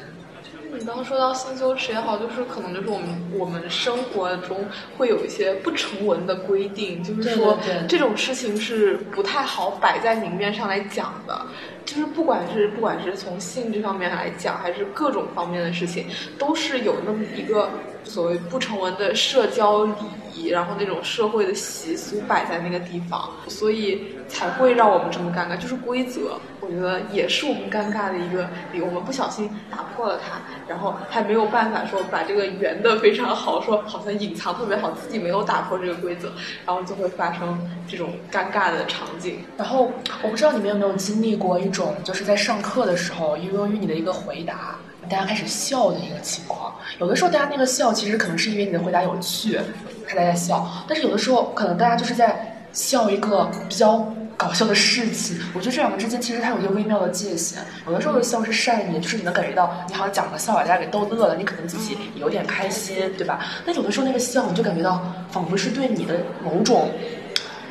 [0.78, 3.08] 你刚刚说到性羞耻也好，就是可能就是我们
[3.38, 4.64] 我们生活中
[4.98, 7.58] 会有一些不成文的规定，就是说
[7.88, 11.46] 这种事情是不太好摆在明面上来讲的。
[11.84, 16.06] 就是不管是不管是从性这方面来讲，还是各种方面的事情，
[16.38, 17.68] 都是有那么一个
[18.04, 19.92] 所谓不成文的社交礼
[20.34, 25.56] 仪，然后那种社会的习俗摆在那个地方，所以才会让我们这么尴尬。
[25.56, 28.80] 就是规则，我觉得也是我们尴尬的一个理。
[28.80, 36.32] 我们不小心打破了它，然后还没有办法说把这个圆的非常好，说好像隐藏特别好，自己没有打破这个规则，
[36.64, 39.38] 然后就会发生这种尴尬的场景。
[39.56, 41.74] 然后我不知道你们有没有经历过一。
[41.74, 44.76] 种就是在上课的时候，由于你的一个回答，
[45.08, 46.74] 大家开始笑的一个情况。
[46.98, 49.58] 有的时候大家那个笑，其实可能是因为你的回答有趣，
[50.06, 50.56] 是大家笑；
[50.88, 55.38] 但是有的时候，可能大家就是在笑一个比较搞笑的事情。
[55.54, 57.60] 我觉得这两个之间其实它有一个微妙的界限。
[57.86, 63.44] 有的时候的笑是善意，就是你能感觉到你好像讲个笑把大家给逗乐了，你可能自己有点开心，对吧？
[63.66, 66.88] 但有的时候那个笑，你就感觉到仿佛是对你的某种。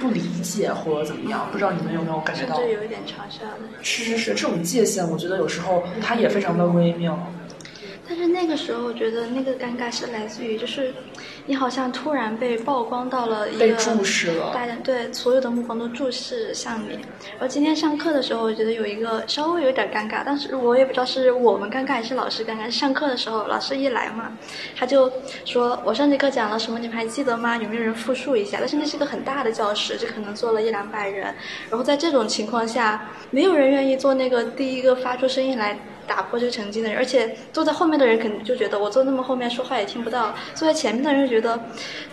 [0.03, 2.57] 不理解或者怎么样，不知道你们有没有感觉到？
[2.57, 3.59] 甚至有一点嘲笑的。
[3.81, 7.17] 是是是，这种界限，我觉得有时候它也非常的微妙。
[8.05, 10.93] 但是那个时候，我觉得那个尴尬是来自于，就是
[11.45, 16.93] 你好像突然被曝光到了一个，被注视了，大家对所有的目光都注视向你。
[17.31, 22.71] 然后今天上课的时候，我觉得有一个稍微有点尴尬，但是我也不知道是我们尴尬还是老师尴尬。
[22.71, 24.31] 上课的时候，老师一来嘛，
[24.77, 25.11] 他就
[25.43, 26.79] 说：“我上节课讲了什么？
[26.79, 27.57] 你们还记得吗？
[27.57, 31.23] 有没有人复述一下？”但是那是一个很大的教室，就可能坐了一两百人。
[31.69, 35.77] 然后在这种情况下，没有人愿意做那个第一个发出声音来。
[36.07, 41.59] 打破这个成绩的人，而且坐在后面的人肯定就觉得我坐那么后面说话也听不到，坐在前面的人就觉得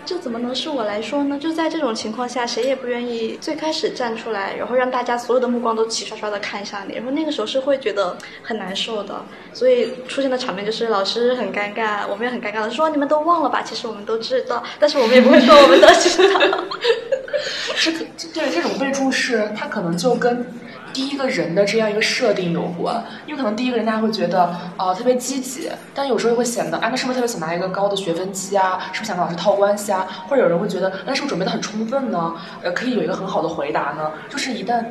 [0.04, 1.38] 这怎么能是我来说呢？
[1.38, 9.22] 就在这种情况下，谁也不愿意最开始站出来，然后让大家所有的目光都齐刷刷的看向你，然后那个时候是会觉得很难受的。
[9.52, 13.62] 所以出现的场面就是老师很尴尬，我们也很尴尬的说你们都忘了吧？
[13.62, 16.40] 其实我们都知道，但是我们也不会说我们都知道。
[17.80, 17.98] 这个
[18.34, 20.46] 对这种被注视，他可能就跟。
[20.92, 24.44] 第一个人的这样一个设定有关，因为可能第一个人大家会觉得
[24.76, 28.80] 啊特别积极，但有时候又会显得啊那是不是特别想拿一个高的学分期啊？
[28.92, 30.06] 是不是想跟老师套关系啊？
[30.28, 32.34] 或者有人会觉得那是不是准备的很充分呢？
[32.62, 34.10] 呃，可以有一个很好的回答呢？
[34.28, 34.84] 就是一旦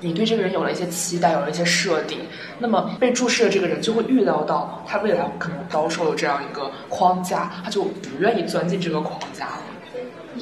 [0.00, 2.18] 你对这个人有了一些期待，有了一些设定，
[2.58, 9.62] 那么被注视的这个人就会预料到他未来可能遭受了这样一个框架，他就不愿意钻进这个框架了。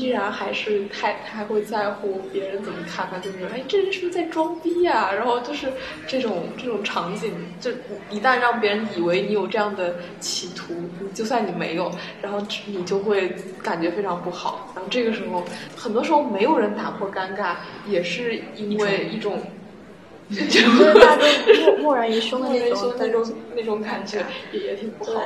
[0.00, 5.12] 依然还是太太会在乎别人怎么看他，就是哎，这人是不是在装逼啊？
[5.12, 5.70] 然后就是
[6.06, 7.70] 这种这种场景，就
[8.10, 10.74] 一旦让别人以为你有这样的企图，
[11.12, 13.28] 就算你没有，然后你就会
[13.62, 14.72] 感觉非常不好。
[14.74, 15.44] 然后这个时候，
[15.76, 19.38] 很多时候没有人打破尴尬，也是因为一种，
[20.30, 25.20] 就是大家都默然于胸的那种那种那种感觉，也也挺不好。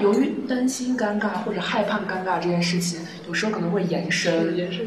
[0.00, 4.86] 由于担心尴尬或者害怕尴尬这件事情，有时候可能会延伸，延伸，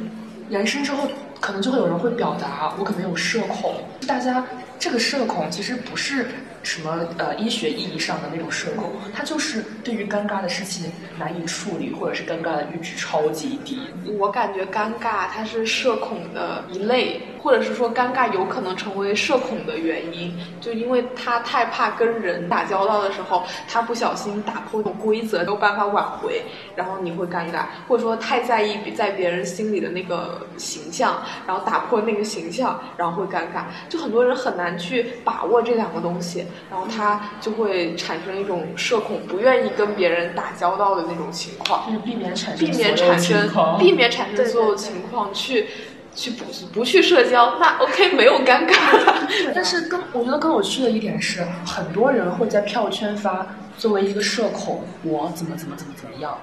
[0.49, 1.07] 延伸之后，
[1.39, 3.75] 可能就会有人会表达我可能有社恐。
[4.07, 4.45] 大家
[4.79, 6.27] 这个社恐其实不是。
[6.67, 13.79] 什么呃医学意义上的那种社恐，他就是对于尴尬的事情难以处理，或者是尴尬的阈值超级低。
[14.19, 26.41] 我感觉尴尬它是社恐的一类，或者是说尴尬有可能成为社恐的原因，就因为他太怕跟人打交道的时候，他不小心打破种规则，没有办法挽回，
[26.75, 33.63] 然后你会尴尬，或者说太在意在别人心里的那个形象，然后打破那个形象，然后会尴尬。
[33.87, 36.45] 就很多人很难去把握这两个东西。
[36.69, 45.67] 然后他就会产生一种社恐，不愿意跟别人打交道的那种情况，就是避免产生避免产生避免产生所有情况，去
[46.13, 48.75] 去不不去社交，那 OK 没有尴尬。
[49.55, 56.37] 但是更我觉得更有趣的一点是，很多人会在票圈发作为一个社恐，我怎么怎么怎么怎么样，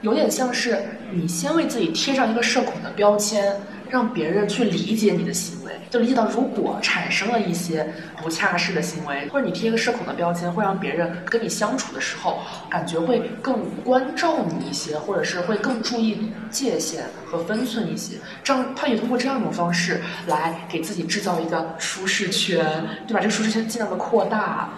[0.00, 0.78] 有点像是
[1.12, 3.60] 你先为自己贴上一个社恐的标签。
[3.90, 7.86] 让别人去理解你的行为，就理解到如果产生了一些
[8.22, 18.16] 不恰适的行为，或者你贴一个社恐的标签，会让别人跟你相处的时候感觉会更关照你一些，或者是会更注意界限和分寸一些。
[18.44, 22.64] 这样，他也通过这样一种方式来给自己制造一个舒适圈，
[23.06, 23.20] 对吧？
[23.20, 24.70] 这个舒适圈尽量的扩大。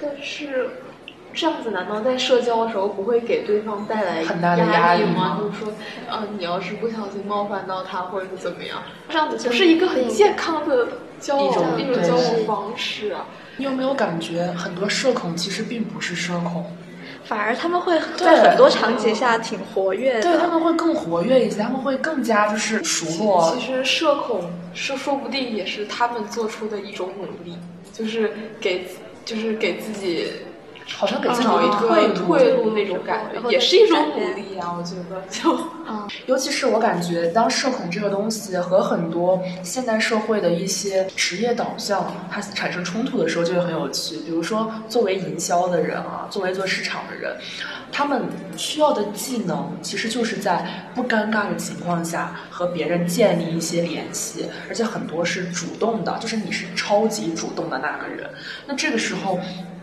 [0.00, 0.68] 但是。
[1.34, 5.38] 这样子难道在社交的时候不会给对方带来很大的压力吗？
[5.40, 5.72] 就是说，
[6.10, 10.88] 嗯，你要是不小心冒犯到他，或者是怎么样，这样子就是一个很健康的
[11.20, 13.26] 交往一种交往方式啊。
[13.56, 16.64] 你有没有感觉很多社恐其实并不是社恐，
[17.24, 20.22] 反而他们会在很多场景下挺活跃的。
[20.22, 23.54] 对他们会更活跃一些，他们会更加就是熟络。
[23.54, 27.56] 其实社恐是说不定也是他们做出的一种努力，
[27.92, 28.86] 就是给
[29.24, 30.26] 就是给自己。
[30.96, 34.74] 好像给自己找一个退路那种感觉，也是一种鼓励啊！
[34.76, 35.56] 我觉得就，
[36.26, 44.16] 尤其是我感觉，当社恐这个东西和很多现代社会的一些职业导向它产生冲突的时候，就会很有趣。
[44.20, 47.36] 比如说，作为营销的人啊，作为做市场的人，
[47.92, 48.22] 他们
[48.56, 58.28] 需要的技能其实就是在不尴尬的情况下和别人建立一些联系，而且很多是主动的，就是你是超级主动的那个人。
[58.66, 59.38] 那这个时候。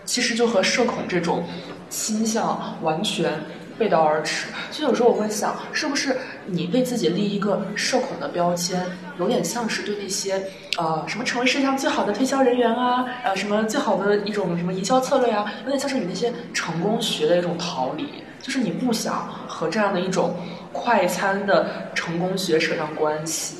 [0.05, 1.43] 其实就和社恐这种
[1.89, 3.31] 倾向完全
[3.77, 4.47] 背道而驰。
[4.71, 6.15] 所以有时候我会想，是不是
[6.45, 8.85] 你为自己立一个社恐的标签，
[9.19, 10.41] 有点像是对那些
[10.77, 18.07] 呃什么成为世界上最好的推销人员啊，呃什么最好的一种什么营销策略啊，有点像是你那些成功学的一种逃离，
[18.41, 20.35] 就是你不想和这样的一种
[20.71, 23.57] 快餐的成功学扯上关系。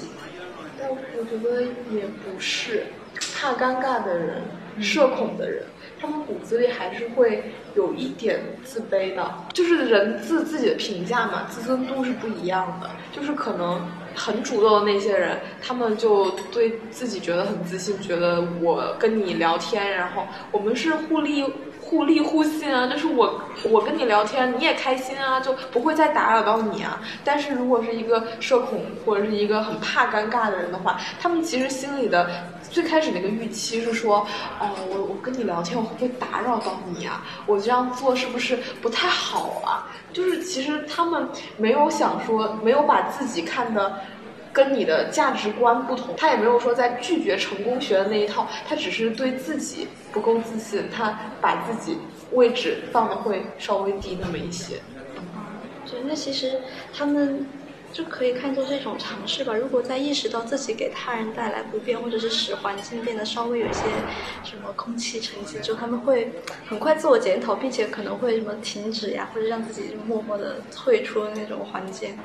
[0.87, 2.85] 我我觉得也不是，
[3.33, 4.41] 怕尴尬的人，
[4.81, 5.63] 社恐的人。
[5.99, 7.43] 他们骨子里还是会
[7.75, 12.89] 有一点自卑的，就是人自自己的评价嘛，自尊度是不一样的。
[13.11, 13.81] 就是可能
[14.13, 21.43] 很主动的那些人，他们就对自己觉得很自信，觉得我跟你聊天，然后我们是互利
[21.81, 27.01] 互利互信啊，就是我我跟你聊天，你也开心啊，就不会再打扰到你啊。
[27.23, 32.29] 但是如果是一个社恐或者是一个很怕尴尬的人的话，他们其实心里的。
[32.75, 34.27] 最开始那个预期是说，
[34.59, 37.23] 哦，我我跟你聊天，我会不会打扰到你啊？
[37.45, 39.87] 我这样做是不是不太好啊？
[40.11, 44.01] 就是其实他们没有想说，没有把自己看的
[44.51, 51.97] 跟你的价值观不同，他也没有说在拒绝成功学的那一套，他只是对自己不够自信，他把自己
[52.33, 54.75] 位置放的会稍微低那么一些。
[55.89, 56.59] 对，那其实
[56.93, 57.47] 他们。
[57.93, 59.55] 就可以看作是一种尝试吧。
[59.55, 63.83] 如果在意识到自己给他人带来不便，或者是使环境变得稍微有一些
[64.43, 66.31] 什么空气沉积之后，他们会
[66.65, 72.17] 很快自我检讨，并且可能会什么停止呀，或者让自己默默的退出那种环境。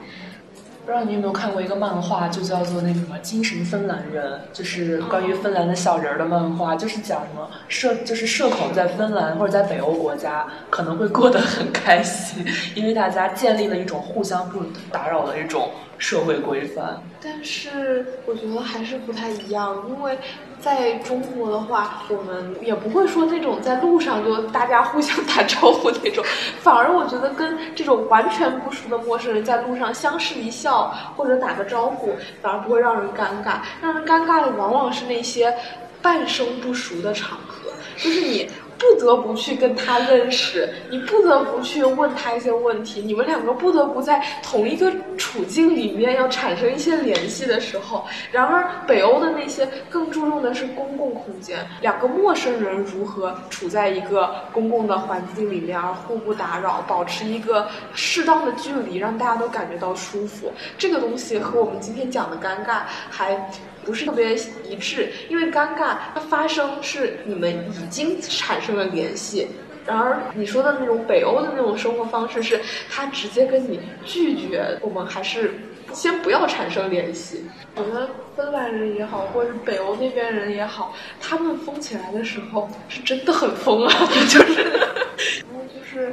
[0.91, 15.71] 不知道你有没有看过一个漫画，就叫做那什么《精神芬兰人》，就是关于芬兰的小人儿的漫画，就是讲什么社，就是社恐在芬兰或者在北欧国家可能会过得很开心，因为大家建立了一种互相不打扰的一种。
[16.01, 20.19] 社会规范，但是我觉得还是不太一样，因为
[20.59, 26.25] 在中国的话，我们也不会说那种在路上就大家互相打招呼那种，
[26.63, 33.59] 反而我觉得跟这种完全不熟的陌生人在路上相视一笑或者打个招呼，反而不会让人尴尬。
[33.83, 35.55] 让人尴尬的往往是那些
[36.01, 38.49] 半生不熟的场合，就是你。
[38.81, 48.07] 不得不去跟他认识，你不得不去问他一些问题，你们两个不得不在同一个处境里面要产生一些联系的时候。
[48.33, 60.51] 然而，北欧的那些更注重的是公共空间，两个陌生人如何处在一个公共的环境里面而互不打扰，保持一个适当的距离，让大家都感觉到舒服。
[60.79, 63.51] 这个东西和我们今天讲的尴尬还。
[63.85, 64.35] 不是特别
[64.69, 69.49] 一致，因为尴尬它发生是你们已经产生了联系，
[69.87, 75.55] 然而你说的那种北欧的那种生活方式是，他直接跟你拒绝，我们还是
[75.93, 77.45] 先不要产生联系。
[77.77, 83.93] 我觉得芬兰人也好，或者是北欧那边人也好，他们疯起来的时候是真的很疯啊，
[84.29, 86.13] 就是，然后就是。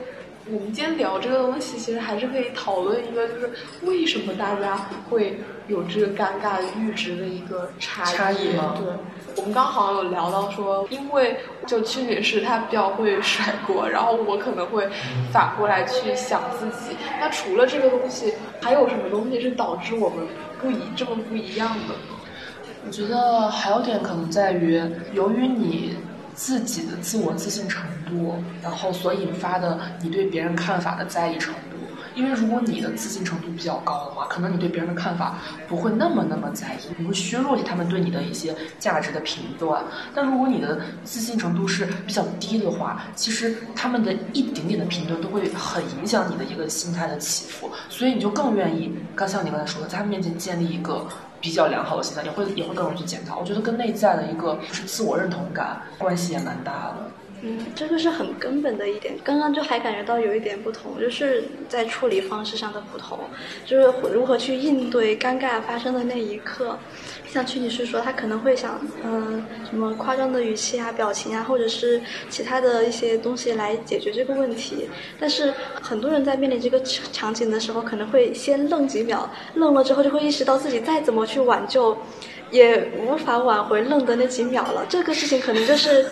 [0.49, 3.51] 我们今天聊这个东西，其实还是可以讨论一个，就是
[3.81, 4.77] 为什么大家
[5.09, 8.75] 会有这个尴尬的阈值的一个差差异吗？
[8.77, 8.87] 对，
[9.35, 14.87] 我们刚好有聊到说，因为就屈女士她比较会甩锅，然后我可能会
[15.31, 16.95] 反过来去想自己。
[17.19, 20.25] 那除了这个东西，还有什么东西是导致我们
[20.61, 21.93] 不一这么不一样的呢？
[22.85, 24.81] 我觉得还有点可能在于，
[25.13, 25.95] 由于你。
[26.37, 31.76] 自己的自我自信程度，然后所引发的你对别人看法的在意程度。
[32.17, 39.83] 因为如果你的自信程度比较高的话，可能你对别人的看法不会那么那么在意，你会削弱他们对你的一些价值的评断。
[40.15, 51.07] 但如果你的自信程度是比较低的话，其实他们的一点点的评论都会很影响你的一个心态的起伏，所以你就更愿意，刚像你刚才说的，在他们面前建立一个。
[51.39, 53.37] 比较良好的心态，也会也会更容易去检讨。
[53.37, 56.95] 我觉得跟内在的一个是自我认同感关系也蛮大的。
[57.41, 59.13] 嗯，这个是很根本的一点。
[59.23, 63.19] 刚刚就还感觉到有一点不同，就是在处理方式上的不同，
[63.65, 66.77] 就是如何去应对尴尬发生的那一刻。
[67.27, 74.89] 像曲女士说，她可能会想，嗯，什么夸张的语气啊、表情啊，或者是其他的一些东西来解决这个问题。
[75.19, 81.95] 但是很多人在面临这个场景的时候，可能会先愣几秒，愣了之后就会意识到自己再怎么去挽救。
[82.51, 84.85] 也无法挽回愣的那几秒了。
[84.87, 86.05] 这个事情可能就是，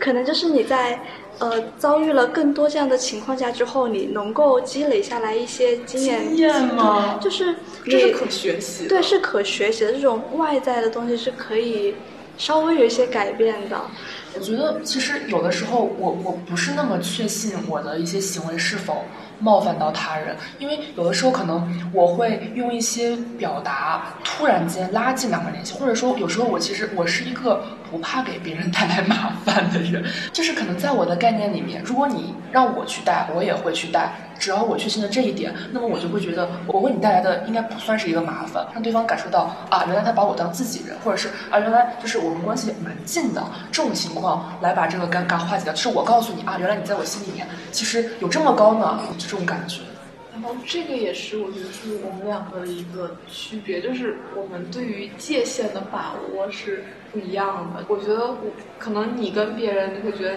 [0.00, 1.00] 可能就是你在
[1.38, 6.28] 呃遭遇了更多这样的情况下之后，你能够积累下来一些经验。
[6.28, 7.18] 经验吗？
[7.20, 8.86] 就是这是可学习。
[8.86, 9.92] 对，是可学习的。
[9.92, 11.94] 这种外在的东西是可以
[12.38, 13.80] 稍微有一些改变的。
[14.34, 19.04] 我觉得其实有的时候，我我不是那么确信我的一些行为是否
[19.40, 34.12] 冒犯到他人，因为有的时候可能我会用一些表达突然间拉近两个联系，或者说有时候我其实我是一个不怕给别人带来麻烦的人，就是可能在我的概念里面，如果你让我去带，我也会去带。
[34.40, 45.72] 只要我确信了这一点，那么我就会觉得我为你带来的应该不算是一个麻烦，让对方感受到啊，原来他把我当自己人，或者是啊，原来就是我们关系蛮近的这种情况，来把这个尴尬化解掉。
[45.74, 49.82] 就是我告诉你啊，原来你在我心里面其实有这么高呢，就这种感觉。
[50.32, 57.84] 然后这个也是我觉得是我们两个的一个区别，就是我们对于界限的把握是不一样的。
[57.88, 60.36] 我觉得我可能你跟别人你会觉得。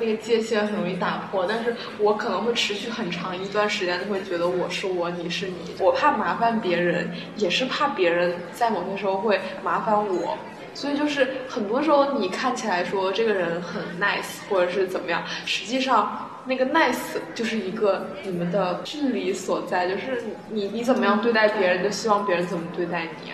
[0.00, 5.54] 那个界限很容易打破，但是我可能会持续很长一段时间，都会觉得我是我，你是你。
[5.78, 10.36] 我怕麻烦别人，也是怕别人在某些时候会麻烦我。
[10.74, 23.30] 所以就是很多时候，你看起来说这个人很 nice，或者是怎么样，实际上那个 nice 就是一个你们的距离所在，就是你你怎么样对待别人，就希望别人怎么对待你。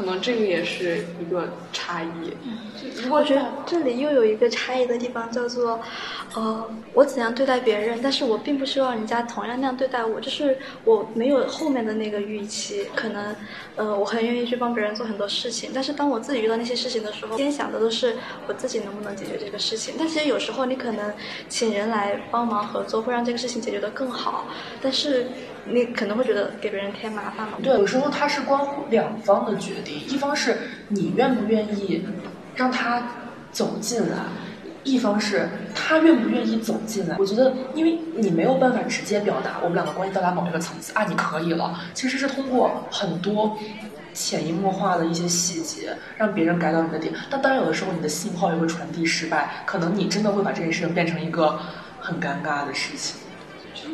[0.00, 2.08] 可能这个也是一个差异。
[2.46, 2.58] 嗯
[3.10, 5.78] 我觉得这里又有一个差异的地方，叫做，
[6.34, 12.86] 呃，我怎样对待别人，但是我并不希望人家同样那样对待我，就是我没有后面的那个预期。
[12.94, 13.36] 可能，
[13.76, 19.94] 呃，我很愿意去帮别人做很多事情，但是当我自己遇到那些事情的时候，先想的都是我自己能不能解决这个事情。
[19.98, 21.12] 但其实有时候你可能
[21.48, 24.46] 请人来帮忙合作，会让这个事情解决得更好，
[24.80, 25.26] 但是。
[25.72, 27.54] 你可能会觉得给别人添麻烦了。
[27.62, 30.56] 对，有时候它是关乎两方的决定，一方是
[30.88, 32.04] 你愿不愿意
[32.54, 33.02] 让他
[33.52, 34.18] 走进来，
[34.84, 37.16] 一方是他愿不愿意走进来。
[37.18, 41.78] 我觉得，因为你没有办法直接表达我们两个关系到达某一个层次啊，你可以了。
[41.94, 43.56] 其实是通过很多
[44.12, 47.12] 潜移默化的一些细节，让别人改到你的点。
[47.30, 51.58] 但当然，有的时候你的信号也会传递失败，可能你真的会把这件事情变成一个
[52.00, 53.16] 很尴尬的事情。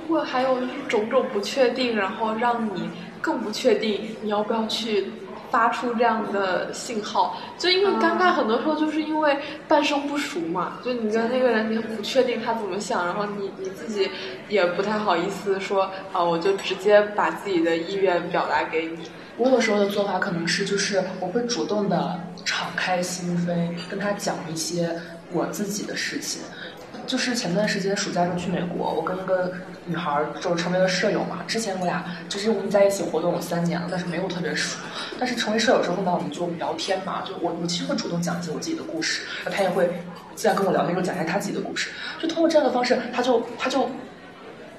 [0.07, 2.91] 会还有种种不确定，然后让你
[3.21, 5.07] 更不确定你要不要去
[5.51, 7.37] 发出这样的信号。
[7.59, 9.39] 就因为尴尬，很多时候就是因为
[9.69, 10.79] 半生不熟嘛。
[10.85, 14.11] 就你跟那个人，你不确定他怎么想，然后你你自己
[14.49, 18.99] 也不太好意思说啊，我就直接把自己的意愿表达给你。
[19.39, 24.99] 我有时候的做法可能是，就是我会主动的敞开心扉，跟他讲一些
[25.31, 26.41] 我自己的事情。
[27.07, 29.53] 就是前段时间暑假时候去美国，我跟一个
[29.85, 31.45] 女孩就成为了舍友嘛。
[31.47, 34.79] 之前我俩就是我们在一起活动有三年了，但是没有特别熟。
[35.19, 39.89] 但是成为舍友之后呢，我们就聊天嘛，就我我其实会主动讲一些我自己的故事，她也会
[40.35, 41.91] 自然跟我聊天，就讲一下她自己的故事。
[42.21, 43.89] 就通过这样的方式，她就她就。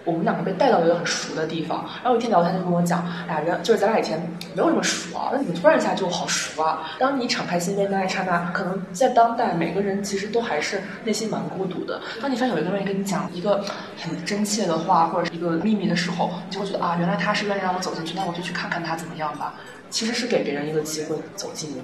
[0.08, 4.18] 我们两个被带到一个很熟的地方，然后有一天聊天，他就跟我讲，哎呀，人就是咱俩以前
[4.55, 6.91] 没有这么熟啊，那怎么突然一下就好熟啊？
[6.97, 12.01] 当你敞开心扉那一刹那，可能在当代每个人其实都还是内心蛮孤独的。
[12.22, 13.62] 当你发现有一个人跟你讲一个
[14.01, 19.55] 很真切的话，或者是一个秘密的时候，你就会觉得啊，原来他是愿意让我走进去，那我就去看看他怎么样吧。
[19.89, 21.82] 其实是给别人一个机会走进你。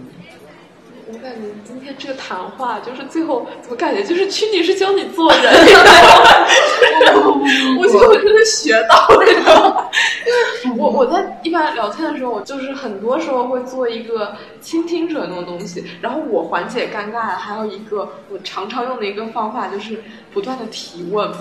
[1.14, 5.54] 我感觉今天这个谈话就是最后，怎么感觉就是曲女士教你做人？
[7.80, 9.92] 我觉得我真的学到了。
[10.76, 15.86] 我我在一般聊天的时候，我就是很多时候会做一个倾听者那种东西。
[16.02, 20.04] 然后我缓解尴尬还有一个我常常用的一个方法就是
[20.34, 21.32] 不断的提问。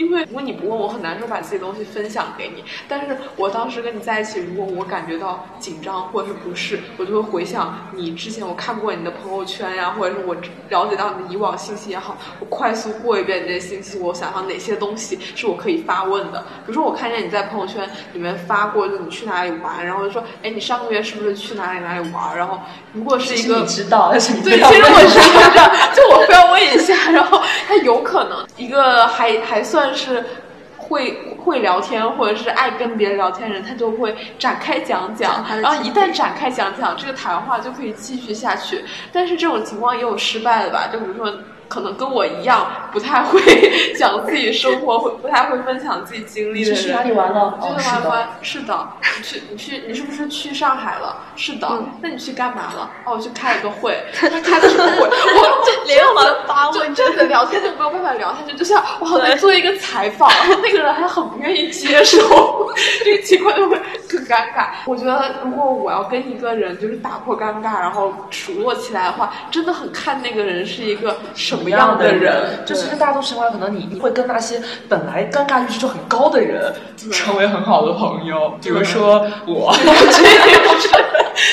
[0.00, 2.64] 因为如果你不问我，很难说把自己东西分享给你。
[2.88, 10.34] 但是我当时跟你在一起，如果我感觉到紧张或者是不适，我就会回想你之前我看过你的朋友圈呀，或者是我
[10.70, 16.40] 了解到你的以往信息也好，我快速过一遍这些信息，我想想哪些东西是我可以发问的。
[16.64, 22.34] 比如说我看见你在朋友圈里面发过，就你去哪里玩，然后就说，哎，你上个月是不是去哪里哪里玩？
[22.34, 22.58] 然后
[22.94, 29.89] 如果是一个你知道，对，其实我是知道， 就我非要问一下，然后他有可能一个还还算。
[29.94, 30.24] 是
[30.76, 38.84] 会会聊天或者是爱跟别人聊天的人，他就会展开讲讲，然后一旦展开讲讲，这个谈话就可以继续下去。
[39.12, 40.88] 但是这种情况也有失败的吧？
[40.92, 41.32] 就比如说。
[41.70, 43.40] 可能跟我一样不太会
[43.94, 46.82] 讲自己生活，会不太会分享自己经历的人。
[46.82, 47.56] 去哪里玩了？
[47.62, 48.28] 去玩玩。
[48.42, 51.16] 是的，你去你去你是不是去上海了？
[51.36, 51.70] 是的。
[52.02, 52.90] 那你去干嘛了？
[53.04, 53.96] 哦，我去开了个会。
[54.12, 55.08] 他开的什么会？
[55.08, 62.18] 我 就连环发问，真的聊天就没有办法聊下去，就像我好像做一个采访，然 后那个人还很不愿意接受，
[63.04, 64.70] 这个情况就会很尴尬。
[64.86, 71.59] 我觉得如果我要跟一个人就是打破尴尬，然后熟络起来的话，真的很看那个人是一个什。
[71.60, 72.64] 什么样的人？
[72.64, 76.74] 就其实大多数情况，可能你你会跟那些本来尴尬阈值就很高的人
[77.12, 78.58] 成为很好的朋友。
[78.62, 79.74] 比如说我，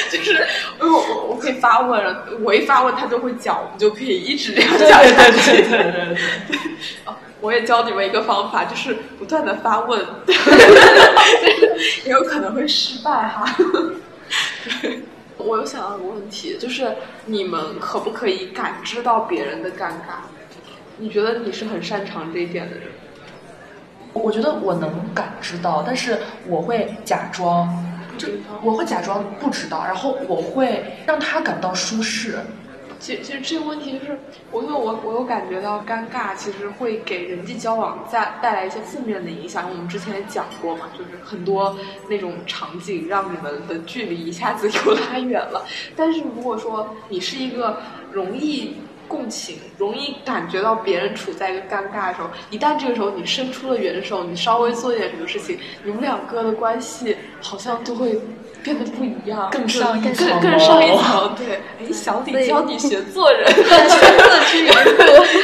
[0.09, 0.47] 就是，
[0.79, 5.51] 我我我可以发问，我一发问他就会讲，我们就可以一直这样讲下去。
[5.51, 6.17] 对对对对对。
[7.05, 9.99] 哦，我我也教你们一个方法，就是不断的发问，
[12.05, 13.45] 也有可能会失败哈。
[15.37, 20.25] 我又想到一个问题，就是你们可不可以感知到别人的尴尬？
[20.97, 22.87] 你觉得你是很擅长这一点的人？
[24.13, 26.17] 我觉得我能感知到，但是
[26.47, 27.69] 我会假装，
[28.17, 28.27] 就
[28.63, 32.39] 我会假装不知道，然后我会让他感到舒适。
[32.99, 34.19] 其实，其实这个问题就是，
[34.51, 39.69] 我因为我我有感觉到尴尬，其实会给人际交往带带来一些负面的影响。
[39.69, 41.75] 我们之前也讲过嘛，就是很多
[42.09, 45.65] 那种场景让你们的距离一下子又拉远了。
[45.95, 47.81] 但是如果说你是一个
[48.11, 48.75] 容易。
[49.09, 58.19] 共情容易感觉到别人处在一个尴尬的时候，一旦这个时候你伸出了援手，你稍微做一点什么事情，你们两个的关系好像都会
[58.67, 61.33] 变得不一样，更上一层，更上一层。
[61.37, 63.47] 对，哎，小李教你学做人，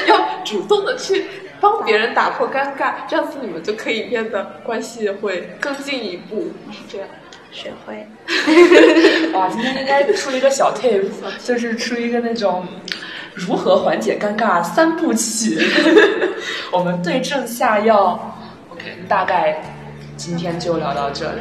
[0.08, 1.26] 要主动的去
[1.62, 7.08] 帮别人打破尴尬，这样子你们就可以变得关系会更进一步，是这样。
[7.52, 8.06] 学会。
[9.32, 11.06] 哇，今天应该出一个小 tip，
[11.44, 12.66] 就是出一个那种。
[13.36, 15.58] 如何缓解尴尬三部曲？
[16.72, 18.38] 我们对症下药。
[18.70, 19.60] OK，大概
[20.16, 21.40] 今天就聊到这里。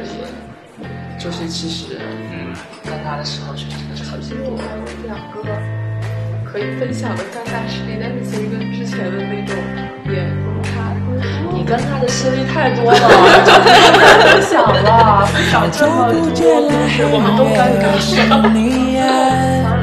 [1.23, 2.01] 就是其实，
[2.33, 2.53] 嗯，
[2.83, 4.51] 尴尬的时候确实真的是很辛苦。
[4.51, 5.39] 我还有两个
[6.43, 9.55] 可以分享的尴尬事例，但是其实跟之前的那种
[10.11, 10.91] 也不差。
[11.53, 12.99] 你跟他的事例太多了，
[13.47, 15.25] 就不能分享了。
[15.27, 16.43] 分享这么多，就
[16.89, 17.87] 是我们都尴尬。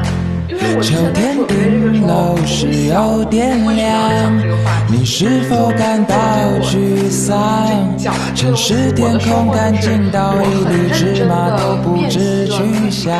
[0.81, 4.39] 秋天顶楼是有点凉，
[4.87, 6.15] 你是否感到
[6.61, 7.97] 沮丧？
[8.35, 13.11] 城市天空干净到一粒芝麻都不知去向。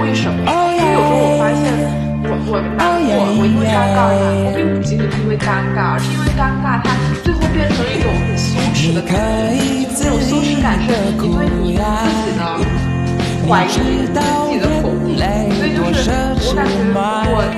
[0.00, 0.46] 为什么？
[0.46, 1.64] 因为有时候我发现，
[2.22, 3.98] 我我我我因为尴尬，
[4.46, 6.86] 我并不仅仅是因为尴尬，而是因为尴尬，它
[7.24, 9.58] 最后变成了一种很羞耻的感觉。
[9.96, 10.86] 这种羞耻感是
[11.18, 11.80] 你对你自
[12.22, 12.38] 己的。
[13.48, 13.78] 怀疑自
[14.50, 14.66] 己的
[15.16, 16.10] 所以就是
[16.46, 16.92] 我感觉，如
[17.32, 17.56] 果你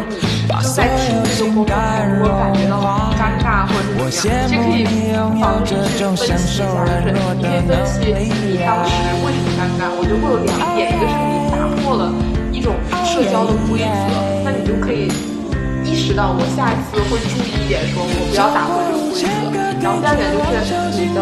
[0.63, 1.05] 正在听
[1.37, 1.71] 这个播客，
[2.09, 2.75] 如果感觉到
[3.19, 4.87] 尴尬或者怎么样，其实可以
[5.41, 6.63] 方式去分析一下，
[7.03, 8.91] 就是你可以分析你当时
[9.25, 9.91] 为什么尴尬。
[9.93, 12.03] 我觉得会有两点，一个是你打破了
[12.53, 13.87] 一种社交的规则，
[14.45, 15.11] 那你就可以
[15.99, 19.59] 识到我下一次会注意一点，说我不要打破这个规则。
[19.83, 21.21] 然后第二点就是你的。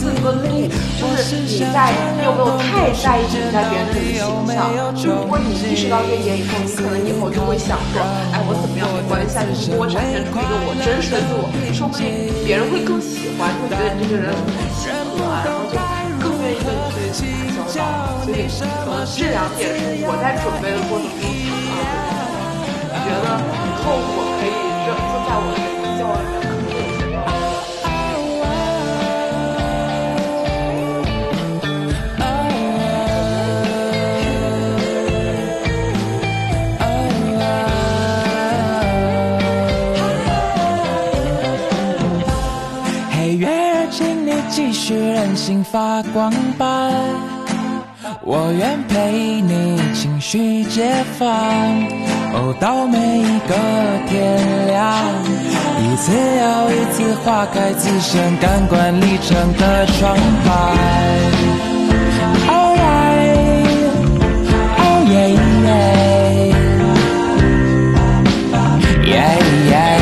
[0.00, 0.48] 自尊度，
[0.96, 4.72] 就是你在你有没有太在意你在别人那里的形象？
[4.96, 8.00] 就如果你意识到这一点以后，你可能以后就会想说，
[8.32, 15.76] 哎，我怎么样没关系，你给我展现出一个我真实的自我，说不定别人会更喜欢，会觉得你这个人很亲和啊，然后就
[16.16, 18.24] 更愿意跟你去打交道。
[18.24, 23.36] 所以，可能这两点是我在准备的过程中想到的，觉得
[23.82, 24.48] 后我可以
[24.84, 25.46] 就就在我
[25.82, 26.40] 的教育。
[44.92, 46.90] 任性发光吧，
[48.22, 53.54] 我愿陪你情绪解，哦到每一个
[54.08, 55.04] 天亮
[55.82, 61.50] 一次又一次划开自身感官历场的窗台。
[65.10, 66.00] 耶耶耶。
[69.70, 69.99] 耶